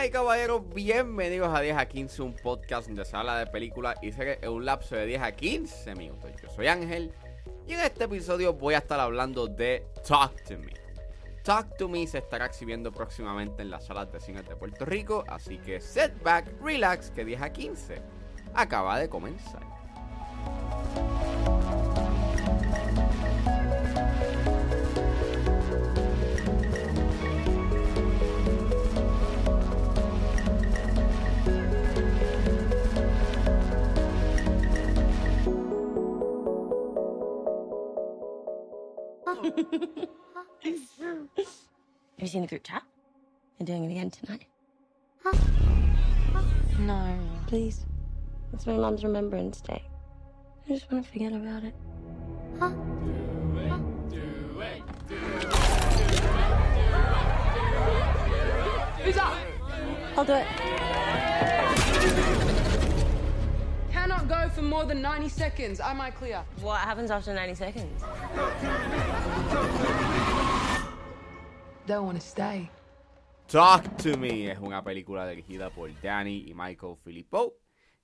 [0.00, 3.98] Damas y caballeros, bienvenidos a 10 a 15, un podcast donde se habla de películas
[4.00, 6.30] y sé que es un lapso de 10 a 15 minutos.
[6.40, 7.12] Yo soy Ángel
[7.66, 10.72] y en este episodio voy a estar hablando de Talk to Me.
[11.44, 15.22] Talk to Me se estará exhibiendo próximamente en las salas de cine de Puerto Rico,
[15.28, 18.02] así que set back, relax, que 10 a 15
[18.54, 19.69] acaba de comenzar.
[39.56, 39.66] Have
[42.18, 42.82] you seen the group chat?
[43.58, 44.46] They're doing it again tonight.
[45.22, 45.36] Huh?
[46.78, 47.18] No.
[47.46, 47.86] Please.
[48.52, 49.82] It's my mom's Remembrance Day.
[50.68, 51.74] I just want to forget about it.
[60.16, 60.46] I'll do it.
[64.30, 65.80] Go for more than 90 seconds.
[65.80, 66.44] Am I clear?
[66.60, 68.04] What happens after 90 seconds?
[71.84, 72.70] Don't want to stay.
[73.48, 77.54] Talk to Me es una película dirigida por Danny y Michael Philippou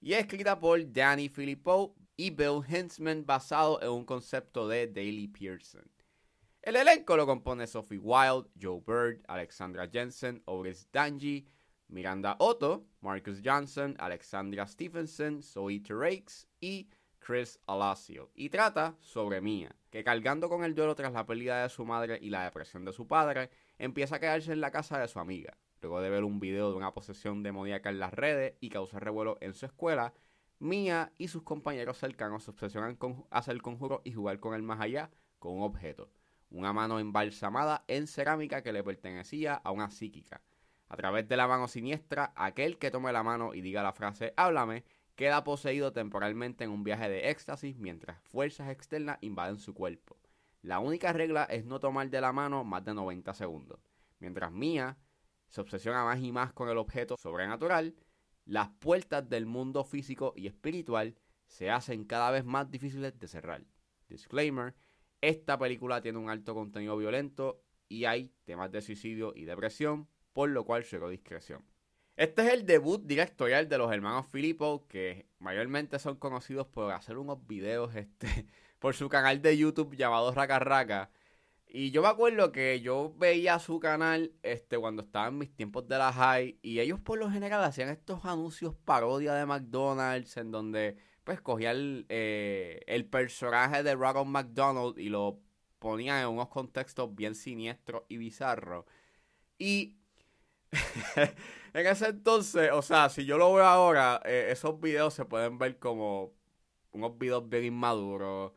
[0.01, 5.89] y escrita por Danny Philippou y Bill Hintzman basado en un concepto de Daley Pearson.
[6.61, 11.47] El elenco lo compone Sophie Wilde, Joe Bird, Alexandra Jensen, Oris Danji,
[11.89, 18.31] Miranda Otto, Marcus Johnson, Alexandra Stephenson, Zoe Terakes y Chris Alacio.
[18.35, 22.19] Y trata sobre Mia, que cargando con el duelo tras la pérdida de su madre
[22.21, 25.57] y la depresión de su padre, empieza a quedarse en la casa de su amiga.
[25.81, 29.39] Luego de ver un video de una posesión demoníaca en las redes y causar revuelo
[29.41, 30.15] en su escuela,
[30.59, 34.81] Mia y sus compañeros cercanos se obsesionan con hacer conjuros y jugar con el más
[34.81, 36.11] allá con un objeto.
[36.49, 40.41] Una mano embalsamada en cerámica que le pertenecía a una psíquica.
[40.89, 44.33] A través de la mano siniestra, aquel que tome la mano y diga la frase
[44.37, 44.85] háblame,
[45.17, 50.17] queda poseído temporalmente en un viaje de éxtasis mientras fuerzas externas invaden su cuerpo.
[50.63, 53.81] La única regla es no tomar de la mano más de 90 segundos.
[54.19, 54.99] Mientras Mia
[55.49, 57.95] se obsesiona más y más con el objeto sobrenatural,
[58.45, 61.17] las puertas del mundo físico y espiritual
[61.47, 63.65] se hacen cada vez más difíciles de cerrar.
[64.09, 64.75] Disclaimer,
[65.21, 70.51] esta película tiene un alto contenido violento y hay temas de suicidio y depresión, por
[70.51, 71.65] lo cual llegó discreción.
[72.15, 77.17] Este es el debut directorial de los hermanos Filippo, que mayormente son conocidos por hacer
[77.17, 78.47] unos videos este,
[78.79, 81.11] por su canal de YouTube llamado Raka Raka.
[81.67, 85.89] Y yo me acuerdo que yo veía su canal este, cuando estaba en mis tiempos
[85.89, 90.51] de la high y ellos por lo general hacían estos anuncios parodia de McDonald's en
[90.51, 95.41] donde pues cogían el, eh, el personaje de Ronald McDonald y lo
[95.79, 98.85] ponían en unos contextos bien siniestros y bizarros.
[99.59, 99.97] Y
[101.75, 105.59] en ese entonces, o sea, si yo lo veo ahora, eh, esos videos se pueden
[105.59, 106.33] ver como
[106.93, 108.53] unos videos bien inmaduros.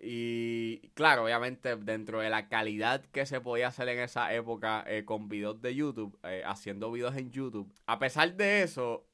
[0.00, 5.04] Y claro, obviamente dentro de la calidad que se podía hacer en esa época eh,
[5.04, 9.06] con videos de YouTube, eh, haciendo videos en YouTube, a pesar de eso,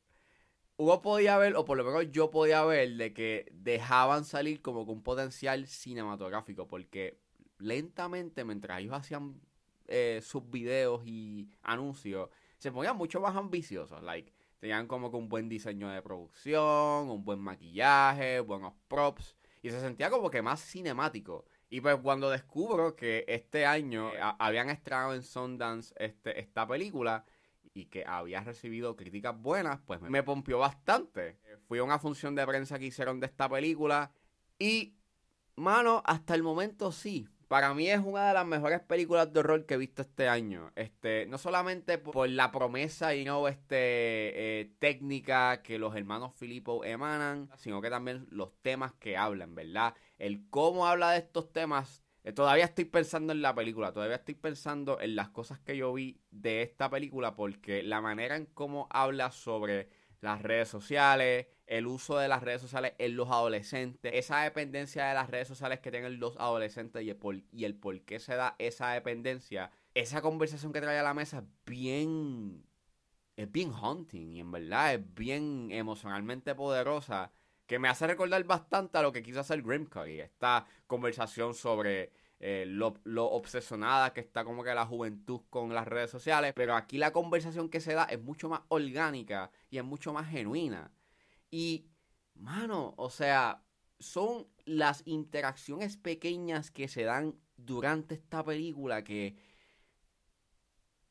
[0.76, 4.84] uno podía ver, o por lo menos yo podía ver, de que dejaban salir como
[4.86, 7.18] con un potencial cinematográfico, porque
[7.58, 9.40] lentamente mientras ellos hacían
[9.86, 15.28] eh, sus videos y anuncios, se ponían mucho más ambiciosos, like, tenían como que un
[15.28, 20.60] buen diseño de producción, un buen maquillaje, buenos props, y se sentía como que más
[20.60, 21.44] cinemático.
[21.68, 27.24] Y pues cuando descubro que este año eh, habían estrenado en Sundance este, esta película
[27.74, 31.38] y que había recibido críticas buenas, pues me, me pompió bastante.
[31.66, 34.12] Fui a una función de prensa que hicieron de esta película
[34.58, 34.94] y,
[35.56, 37.28] mano, hasta el momento sí.
[37.48, 40.72] Para mí es una de las mejores películas de horror que he visto este año.
[40.76, 46.84] Este, no solamente por, la promesa y no este eh, técnica que los hermanos Filippo
[46.84, 49.94] emanan, sino que también los temas que hablan, ¿verdad?
[50.18, 52.02] El cómo habla de estos temas.
[52.24, 55.92] eh, todavía estoy pensando en la película, todavía estoy pensando en las cosas que yo
[55.92, 59.88] vi de esta película, porque la manera en cómo habla sobre
[60.24, 65.14] las redes sociales, el uso de las redes sociales en los adolescentes, esa dependencia de
[65.14, 68.34] las redes sociales que tienen los adolescentes y el por, y el por qué se
[68.34, 72.64] da esa dependencia, esa conversación que trae a la mesa es bien,
[73.36, 77.30] es bien haunting y en verdad es bien emocionalmente poderosa
[77.66, 82.12] que me hace recordar bastante a lo que quiso hacer Grimcock y esta conversación sobre
[82.46, 82.94] eh, lo,
[83.30, 87.70] obsesionada que está como que la juventud con las redes sociales, pero aquí la conversación
[87.70, 90.92] que se da es mucho más orgánica y es mucho más genuina.
[91.50, 91.86] Y,
[92.34, 93.64] mano, o sea,
[93.98, 99.38] son las interacciones pequeñas que se dan durante esta película que,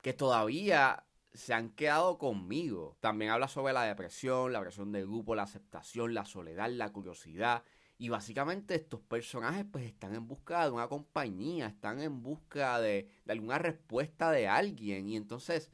[0.03, 1.03] que todavía
[1.33, 2.95] se han quedado conmigo.
[3.00, 7.63] También habla sobre la depresión, la presión del grupo, la aceptación, la soledad, la curiosidad.
[8.04, 13.08] Y básicamente estos personajes pues están en busca de una compañía, están en busca de,
[13.24, 15.08] de alguna respuesta de alguien.
[15.08, 15.72] Y entonces,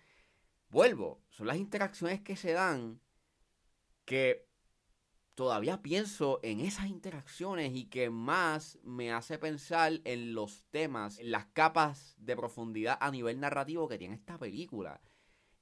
[0.70, 3.02] vuelvo, son las interacciones que se dan
[4.06, 4.48] que
[5.34, 11.32] todavía pienso en esas interacciones y que más me hace pensar en los temas, en
[11.32, 15.02] las capas de profundidad a nivel narrativo que tiene esta película.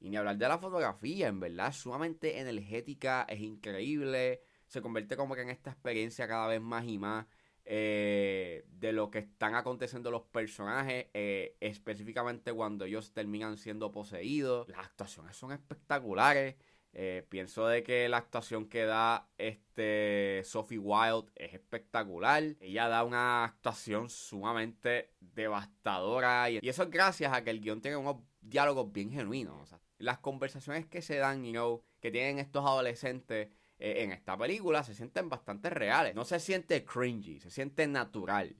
[0.02, 5.36] Y ni hablar de la fotografía, en verdad, sumamente energética, es increíble, se convierte como
[5.36, 7.25] que en esta experiencia cada vez más y más
[7.69, 14.69] eh, de lo que están aconteciendo los personajes, eh, específicamente cuando ellos terminan siendo poseídos.
[14.69, 16.56] Las actuaciones son espectaculares.
[16.94, 22.42] Eh, pienso de que la actuación que da este Sophie Wild es espectacular.
[22.62, 26.50] Ella da una actuación sumamente devastadora.
[26.50, 29.75] Y, eso es gracias a que el guion tiene unos diálogos bien genuinos.
[29.98, 34.83] las conversaciones que se dan, you know, que tienen estos adolescentes eh, en esta película
[34.83, 36.15] se sienten bastante reales.
[36.15, 38.56] No se siente cringy, se siente natural.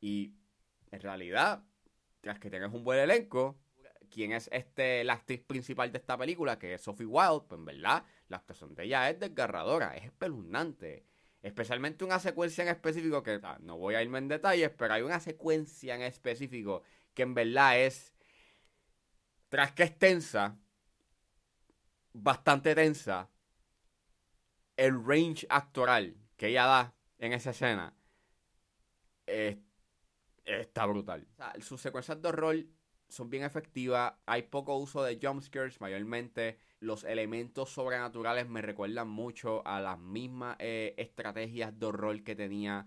[0.00, 0.34] Y
[0.90, 1.64] en realidad,
[2.20, 3.58] tras que tengas un buen elenco,
[4.10, 7.64] quién es este, la actriz principal de esta película, que es Sophie Wilde, pues en
[7.64, 11.06] verdad, la actuación de ella es desgarradora, es espeluznante.
[11.42, 15.20] Especialmente una secuencia en específico que no voy a irme en detalles, pero hay una
[15.20, 16.82] secuencia en específico
[17.14, 18.14] que en verdad es,
[19.48, 20.58] tras que es tensa,
[22.12, 23.30] bastante tensa,
[24.80, 27.94] el range actoral que ella da en esa escena
[29.26, 31.28] está brutal.
[31.60, 32.56] sus secuencias de horror
[33.10, 34.14] son bien efectivas.
[34.24, 40.56] Hay poco uso de jumpscares, mayormente los elementos sobrenaturales me recuerdan mucho a las mismas
[40.58, 42.86] eh, estrategias de horror que tenía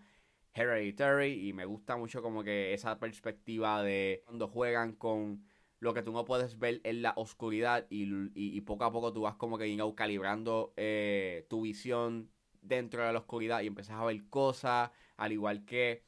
[0.55, 5.45] Hereditary y me gusta mucho como que esa perspectiva de cuando juegan con
[5.83, 9.35] lo que tú no puedes ver en la oscuridad y, poco a poco tú vas
[9.35, 12.31] como que calibrando eh, tu visión
[12.62, 16.06] dentro de la oscuridad y empiezas a ver cosas, al igual que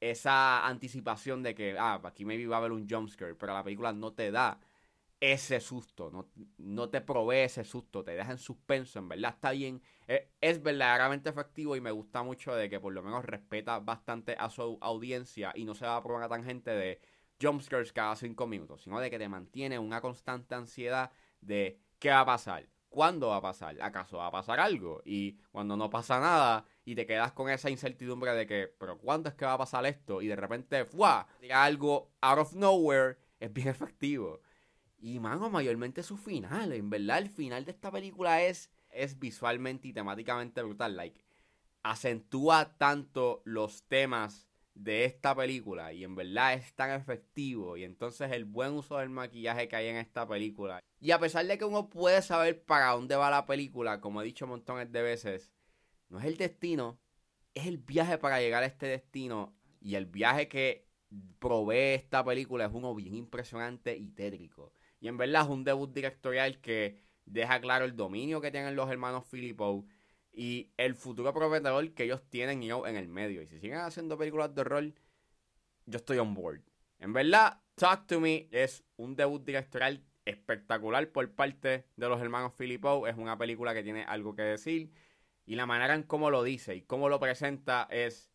[0.00, 3.92] esa anticipación de que, ah, aquí maybe va a haber un jumpscare, pero la película
[3.92, 4.58] no te da
[5.20, 6.28] ese susto, no,
[6.58, 10.60] no te provee ese susto, te deja en suspenso, en verdad está bien, es, es,
[10.60, 14.78] verdaderamente efectivo y me gusta mucho de que por lo menos respeta bastante a su
[14.80, 17.00] audiencia y no se va a probar a tangente de
[17.42, 21.10] jumpscares cada cinco minutos, sino de que te mantiene una constante ansiedad
[21.40, 25.38] de qué va a pasar, cuándo va a pasar, acaso va a pasar algo y
[25.50, 29.34] cuando no pasa nada y te quedas con esa incertidumbre de que, pero ¿cuándo es
[29.34, 30.22] que va a pasar esto?
[30.22, 31.26] Y de repente, ¡fua!
[31.50, 34.40] Algo out of nowhere, es bien efectivo.
[34.98, 36.72] Y, mano, mayormente su final.
[36.72, 40.96] En verdad, el final de esta película es, es visualmente y temáticamente brutal.
[40.96, 41.24] Like,
[41.82, 48.32] acentúa tanto los temas de esta película y en verdad es tan efectivo y entonces
[48.32, 51.64] el buen uso del maquillaje que hay en esta película y a pesar de que
[51.64, 55.52] uno puede saber para dónde va la película como he dicho montones de veces
[56.12, 57.00] no es el destino,
[57.54, 59.56] es el viaje para llegar a este destino.
[59.80, 60.86] Y el viaje que
[61.38, 64.74] provee esta película es uno bien impresionante y tétrico.
[65.00, 68.90] Y en verdad es un debut directorial que deja claro el dominio que tienen los
[68.90, 69.86] hermanos Filippo
[70.32, 73.42] y el futuro prometedor que ellos tienen en el medio.
[73.42, 74.94] Y si siguen haciendo películas de rol,
[75.86, 76.62] yo estoy on board.
[76.98, 82.54] En verdad, Talk to Me es un debut directorial espectacular por parte de los hermanos
[82.54, 83.06] Filippo.
[83.06, 84.92] Es una película que tiene algo que decir
[85.44, 88.30] y la manera en cómo lo dice y cómo lo presenta es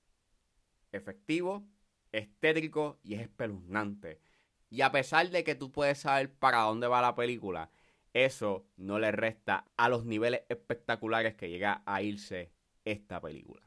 [0.92, 1.66] efectivo,
[2.12, 4.20] estético y es espeluznante.
[4.70, 7.72] Y a pesar de que tú puedes saber para dónde va la película,
[8.14, 12.52] eso no le resta a los niveles espectaculares que llega a irse
[12.86, 13.62] esta película.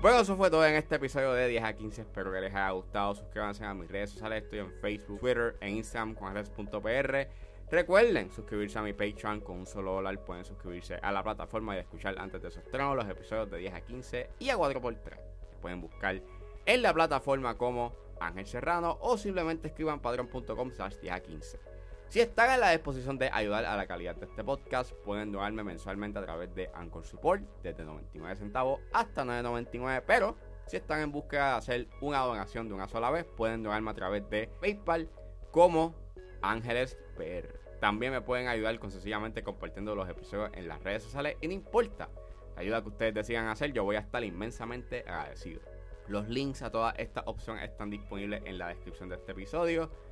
[0.00, 2.00] Bueno, eso fue todo en este episodio de 10 a 15.
[2.00, 3.14] Espero que les haya gustado.
[3.14, 4.44] Suscríbanse a mis redes sociales.
[4.44, 7.28] Estoy en Facebook, Twitter e Instagram con redes.pr.
[7.70, 10.18] Recuerden suscribirse a mi Patreon con un solo dólar.
[10.24, 13.74] Pueden suscribirse a la plataforma y escuchar antes de su estreno los episodios de 10
[13.74, 15.18] a 15 y a 4x3.
[15.60, 16.22] Pueden buscar
[16.64, 21.60] en la plataforma como Ángel Serrano o simplemente escriban padrón.com slash 10 a 15.
[22.10, 25.62] Si están en la disposición de ayudar a la calidad de este podcast, pueden donarme
[25.62, 30.36] mensualmente a través de Anchor Support, desde 99 centavos hasta 9.99, pero
[30.66, 33.94] si están en búsqueda de hacer una donación de una sola vez, pueden donarme a
[33.94, 35.08] través de PayPal
[35.52, 35.94] como
[36.42, 37.60] Ángeles PR.
[37.78, 41.52] También me pueden ayudar con sencillamente compartiendo los episodios en las redes sociales y no
[41.52, 42.08] importa
[42.56, 45.60] la ayuda que ustedes decidan hacer, yo voy a estar inmensamente agradecido.
[46.08, 49.92] Los links a todas estas opciones están disponibles en la descripción de este episodio.